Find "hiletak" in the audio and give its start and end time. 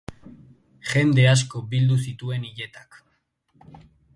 2.51-2.99